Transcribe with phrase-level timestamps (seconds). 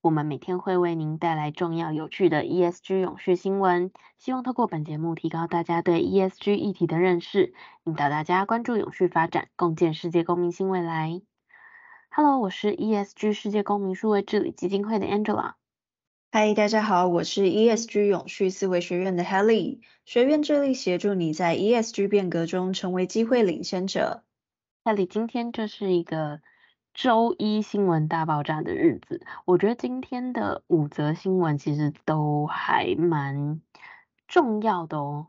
[0.00, 11.20] 我们每天会为您带来重要有趣的 ESG 永续新闻，希望透过本节目提高大家对 ESG 议题的认识，引导大家关注永续发展，共建世界公民新未来。
[12.10, 15.54] Hello，我是 ESG 世界公民数位治理基金会的 Angela。
[16.30, 19.80] Hi，大家好，我是 ESG 永续思维学院的 Helly。
[20.04, 24.22] 学院致力协助你在 ESG 变革中成为机会领先者。
[24.84, 26.40] Helly，今天这是一个。
[26.94, 33.60] 周一新闻大爆炸的日子，我觉得今天的五则新闻其实都还蛮
[34.26, 35.28] 重要的哦。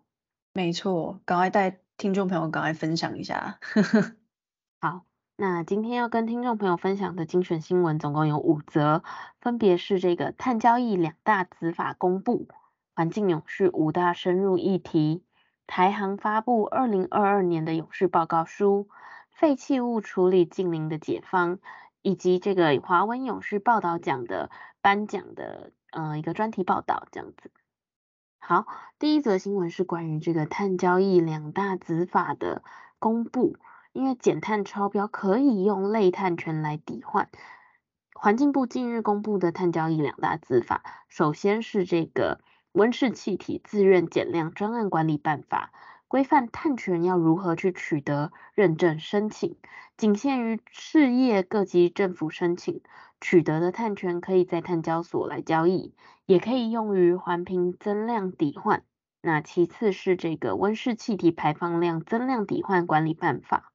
[0.52, 3.60] 没错，赶快带听众朋友赶快分享一下。
[4.82, 9.04] 好，那今天要跟听众朋友分享的精选新闻总共有五则，
[9.40, 12.48] 分别是这个碳交易两大子法公布、
[12.96, 15.24] 环境永续五大深入议题、
[15.68, 18.90] 台航发布二零二二年的永续报告书。
[19.40, 21.60] 废弃物处理净零的解方，
[22.02, 24.52] 以及这个华文永续报道奖的
[24.82, 27.50] 颁奖的呃一个专题报道这样子。
[28.38, 28.66] 好，
[29.00, 32.64] 第一则新闻是关于这个碳交易两大子法的
[33.00, 33.56] 公布，
[33.94, 37.30] 因为减碳超标可以用类碳权来抵换。
[38.14, 42.42] 环境部近日公布的碳交易两大子法，首先是这个
[42.74, 45.72] 温室气体自愿减量专案管理办法。
[46.10, 49.58] 规范碳权要如何去取得认证申请，
[49.96, 52.82] 仅限于事业各级政府申请
[53.22, 55.94] 取得的碳权，可以在碳交所来交易，
[56.26, 58.82] 也可以用于环评增量抵换。
[59.22, 63.72] 那其次是这个温室气体排放量增量抵换管理办法，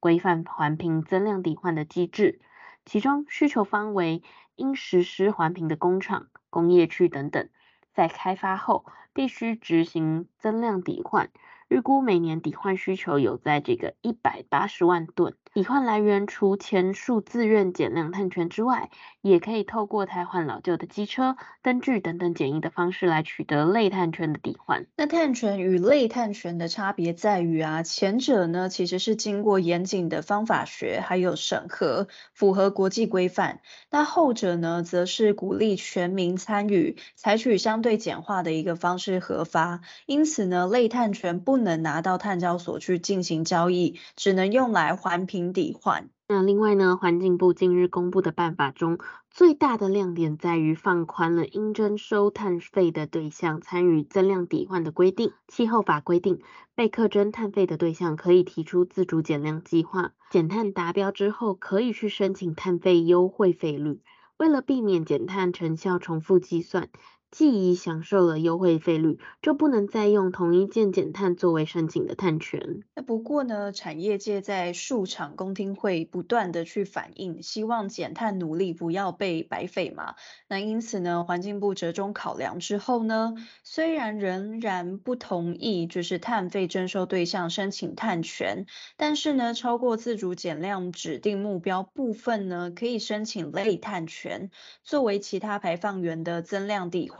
[0.00, 2.42] 规范环评增量抵换的机制，
[2.84, 4.22] 其中需求方为
[4.54, 7.48] 应实施环评的工厂、工业区等等，
[7.94, 8.84] 在开发后
[9.14, 11.30] 必须执行增量抵换。
[11.70, 18.88] 预估每年抵换需求有在这个一百八十万吨，抵换来源除前述自愿减量碳权之外，
[19.20, 24.86] 也可以透过汰换老旧的机车、灯具等等简易的方式来取得类碳权的抵换。
[24.94, 33.56] 那碳权与类碳权的差别在于啊，前者呢其实是经过严谨的方法学还有审核，符合国际规范；
[33.90, 39.80] 那后者呢，则是鼓励全民参与，采取相对简化的一个方式核发。
[40.06, 46.10] 因此呢，类碳权不能拿到碳交所去进行交易，只能用来环评抵换。
[46.28, 48.98] 那另外呢，环境部近日公布的办法中，
[49.30, 55.32] 最大的亮点在于放宽了应征收碳费的对象参与增量抵换的规定。
[55.48, 56.40] 气候法规定，
[56.76, 64.00] 被课征碳费的对象可以提出自主减量计划，减碳达标之后，可以去申请碳费优惠费率。
[64.36, 66.88] 为了避免减碳成效重复计算。
[67.30, 72.82] 既已享受了优惠费率，就不能再用同一件减碳作为申请的碳权。
[72.96, 80.16] 那不过呢，产业界在数场公听会不断的去反映，希望减碳努力不要被白费嘛。
[80.48, 88.66] 那因此呢，环境部折中考量之后呢，虽然仍然不同意就是碳费征收对象申请碳权，
[88.96, 94.50] 但是呢，超过自主减量指定目标部分呢，可以申请类碳权，
[94.82, 97.19] 作为其他排放源的增量抵换。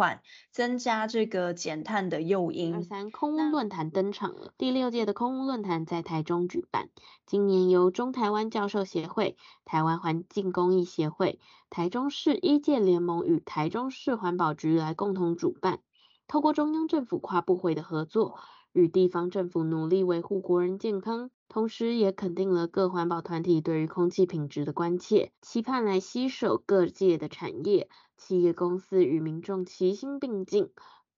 [0.51, 2.75] 增加这个减碳的诱因。
[2.75, 6.89] 二三空污论坛登场了，第六届的空污论坛在台中举办，
[7.27, 15.81] 今年由中台湾教授协会、台湾环境公益协会、台中市一届联盟与台中市环保局来共同主办，
[16.27, 18.39] 透过中央政府跨部会的合作，
[18.73, 21.31] 与地方政府努力维护国人健康。
[21.49, 30.71] 同时，也肯定了各环保团体对于空气品质的关切，期盼来携手各界的产业、企业公司与民众齐心并进，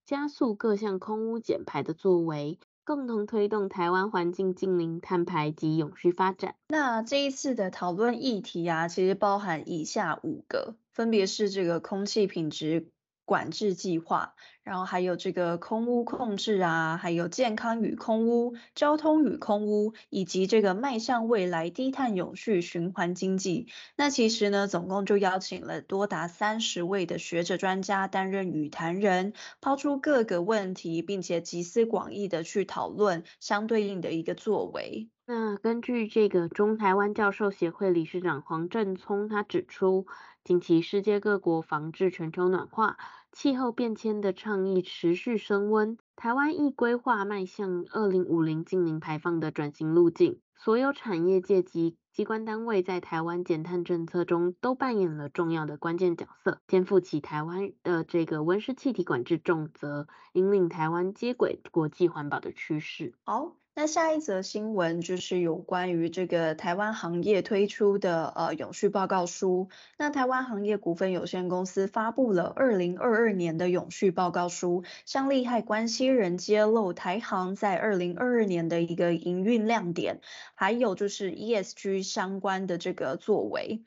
[0.07, 6.55] 加速各项空污减排的作为，共同推动台湾环境净零碳排及永续发展。
[6.69, 12.89] 那这一次的讨论议题啊，其实包含以下五个，分别是这个空气品质。
[13.25, 23.67] 管制计划，然后还有这个空污控制啊，还有健康与空污、交通与空污，以及这个迈向未来低碳永续循环经济。
[23.97, 35.09] 那其实呢，总共就邀请了多达三十位的学者专家担任与谈人，抛出各个问题，并且集思广益的去讨论相对应的一个作为。
[35.25, 40.07] 那根据这个中台湾教授协会理事长黄正聪他指出，
[40.45, 42.99] 近期世界各国防治全球暖化，
[43.33, 50.41] 气候变迁的倡议持续升温，台湾亦规划迈向二零五零净零排放的转型路径。
[50.55, 63.15] 所有产业界及机关单位在台湾减碳政策中都扮演了重要的关键角色，肩负起台湾的这个温室气体管制重责，引领台湾接轨国际环保的趋势。
[63.25, 63.62] 好。
[63.75, 69.71] 那下一则新闻就是有关于这个台湾行业推出的呃永续报告书。
[69.97, 80.21] 那台湾行业股份有限公司发布了二零二二年的永续报告书，向利害关系人揭露台行在二零二二年的一个营运亮点，
[80.55, 83.83] 还有就是 ESG 相关的这个作为。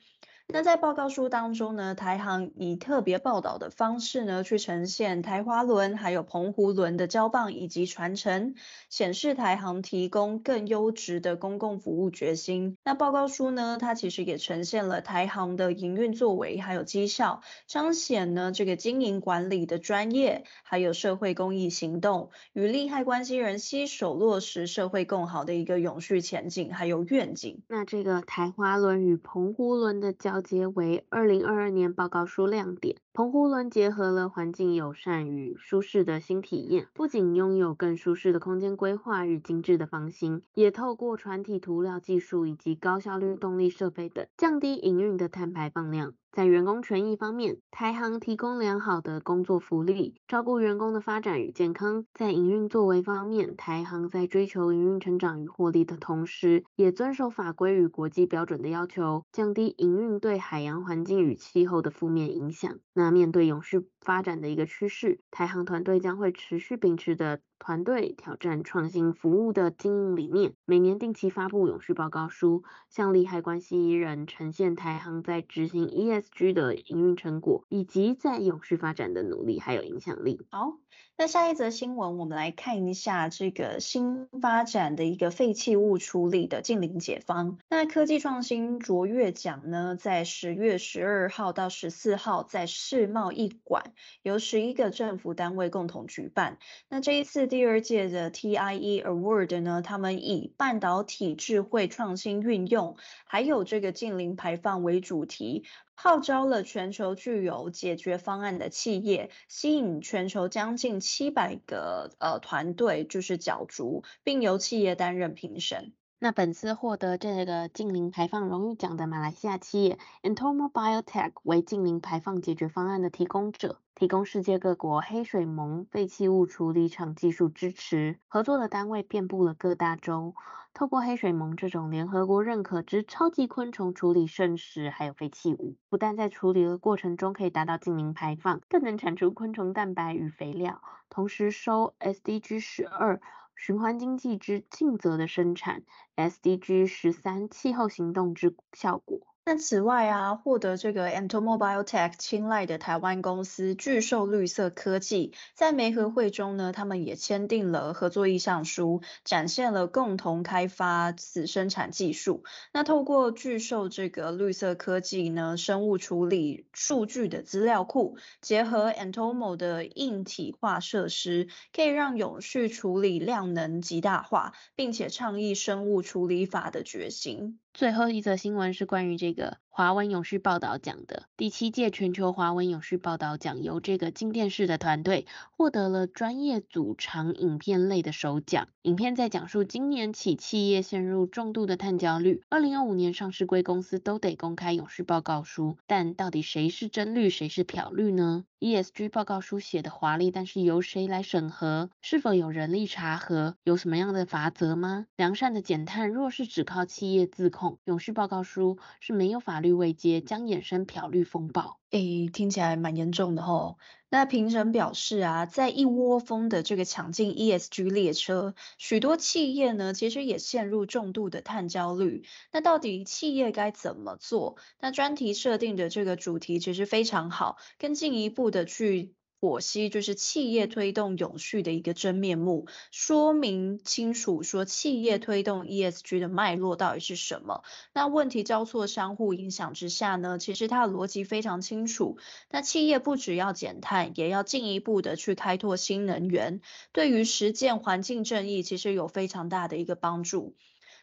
[0.48, 8.54] 那在报告书当中呢，台航以特别报道的方式呢，去呈现台花轮还有澎湖轮的交棒以及传承，
[8.88, 12.78] 显示台航提供更优质的公共服务决心。
[12.84, 27.62] 那报告书呢，它其实也呈现了台航的营运作为还有绩效，彰显呢这个经营管理的专业，还有社会公益行动，与利害关系人携手落实社会共好的一个永续前景还有愿景。
[27.68, 32.96] 那这个台花轮与澎湖轮的交调节为二零二二年报告书亮点。
[33.14, 46.12] 澎湖轮结合了环境友善与舒适的新体验，不仅拥有更舒适的空间规划与精致的房型，也透过船体涂料技术以及高效率动力设备等，降低营运的碳排放量。
[46.32, 52.04] 在员工权益方面，台航提供良好的工作福利，照顾员工的发展与健康。
[52.12, 62.78] 在营运作为方面，台航在追求营运成长与获利的同时，也遵守法规与国际标准的要求，降低营运对海洋环境与气候的负面影响。
[62.92, 80.46] 那面对永续发展的一个趋势，台航团队将会持续秉持的团队挑战创新服务的经营理念，每年定期发布永续报告书，向利害关系人呈现台行在执行 ESG 的营运成果，以及在永续发展的努力还有影响力。
[80.50, 80.78] 好。
[81.18, 87.56] 那下一则新闻，我们来看一下这个新发展的一个废弃物处理的近零解方。
[87.70, 96.58] 那科技创新卓越奖呢，在十月十二号到十四号在世贸一馆由十一个政府单位共同举办。
[96.90, 105.64] 那这一次第二届的 TIE Award 呢，他们以半导体智慧创新运用，还有这个近零排放为主题。
[105.94, 115.94] 号召了全球具有解决方案的企业，吸引全球将近七百个呃团队，就是角逐，并由企业担任评审。
[116.18, 128.18] 那本次获得这个近零排放荣誉奖的马来西亚企业 Entomo Biotech 为近零排放解决方案的提供者，提供世界各国黑水虻废弃物处理厂技术支持。
[128.28, 130.34] 合作的单位遍布了各大洲，
[130.72, 140.80] 透过黑水虻这种联合国认可之超级昆虫处理剩食还有废弃物，不但在处理的过程中可以达到近零排放，更能产出昆虫蛋白与肥料，
[141.10, 143.20] 同时收 SDG 十二。
[143.56, 145.82] 循环经济之尽责的生产
[146.14, 149.35] ，SDG 十三气候行动之效果。
[149.48, 162.42] 那此外啊，获得这个 Entomo Biotech 青睐的台湾公司巨兽绿色科技，在媒合会中呢，他们也签订了合作意向书，展现了共同开发此生产技术。
[162.72, 177.60] 那透过巨兽这个绿色科技呢，生物处理数据的资料库，结合 Entomo 的硬体化设施，可以让永续处理量能极大化，并且倡议生物处理法的决心。
[177.76, 188.68] 最后一则新闻是关于这个华文永续报道奖的第七届全球华文永续报道奖，由这个镜电视的团队获得了专业组长影片类的首奖。
[188.80, 201.90] 影片在讲述今年起企业陷入重度的碳焦虑，二零二五年上市柜公司都得公开永续报告书，但到底谁是真绿，谁是漂绿呢？ESG 报告书写的华丽，但是由谁来审核？
[202.00, 203.56] 是否有人力查核？
[203.62, 205.04] 有什么样的法则吗？
[205.16, 211.78] 良善的减碳若是只靠企业自控，永续报告书是没有法律位阶，将衍生漂绿风暴。
[211.90, 213.78] 诶，听起来蛮严重的吼。
[214.08, 222.24] 那评审表示啊，在一窝蜂的这个抢进 ESG 列车，许多企业呢，其实也陷入重度的碳焦虑。
[222.52, 224.56] 那到底企业该怎么做？
[224.80, 229.14] 那专题设定的这个主题其实非常好，更进一步的去。
[229.46, 237.62] 剖析就是企业推动永续的一个真面目，说明清楚说企业推动 ESG 的脉络到底是什么。
[237.94, 242.18] 那问题交错相互影响之下呢，其实它的逻辑非常清楚。
[242.50, 246.60] 那企业不只要减碳，也要进一步的去开拓新能源，
[246.90, 250.56] 对于实践环境正义其实有非常大的一个帮助。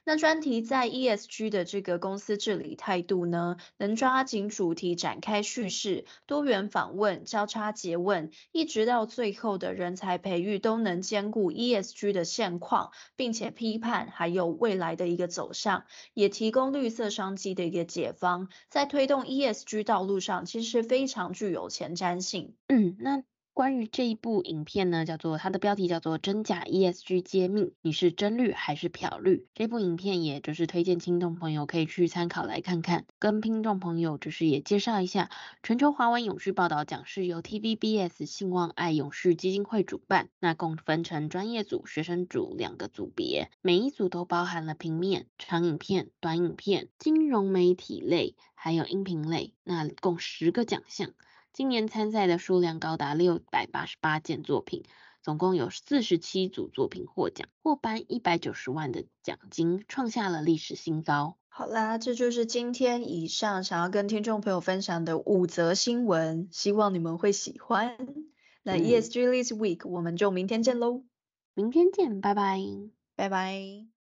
[0.06, 22.56] 那专题在 ESG 的这个公司治理态度呢，能抓紧主题展开叙事，多元访问，交叉结问，一直到最后的人才培育都能兼顾 ESG 的现况，并且批判还有未来的一个走向，也提供绿色商机的一个解方，在推动 ESG 道路上，其实非常具有前瞻性。
[22.68, 23.24] 嗯，那。
[23.54, 29.46] 关于这一部影片呢，叫做它的标题叫做《真假 ESG 揭秘》，你是真绿还是漂绿？
[29.54, 33.06] 这部影片也就是推荐听众朋友可以去参考来看看。
[33.20, 35.30] 跟听众朋友就是也介绍一下，
[35.62, 51.12] 全球华文永续报道奖是由 TVBS 信望爱永续基金会主办，那共分成专业组、学生组两个组别，每一组都包含了平面、长影片、短影片、金融媒体类，还有音频类，那共十个奖项。
[51.54, 54.84] 今年参赛的数量高达六百八十八件作品，
[55.22, 61.38] 总共有四十七组作品获奖，获颁一百九十万的奖金，创下了历史新高。
[61.50, 67.96] 好啦，这就是今天以上想要跟听众朋友分享的五则新闻，希望你们会喜欢。
[68.64, 71.04] 那 ESG This Week，我们就明天见喽！
[71.54, 72.60] 明天见，拜拜，
[73.16, 73.94] 拜拜。